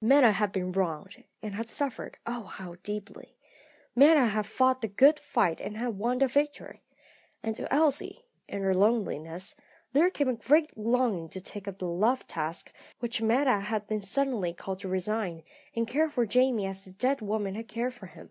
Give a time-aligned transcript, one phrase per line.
[0.00, 3.36] Meta had been wronged, and had suffered, oh, how deeply!
[3.94, 6.82] Meta had fought the good fight and had won the victory.
[7.42, 9.54] And to Elsie, in her loneliness,
[9.92, 14.00] there came a great longing to take up the love task which Meta had been
[14.00, 15.42] suddenly called to resign,
[15.76, 18.30] and care for Jamie as the dead woman had cared for him.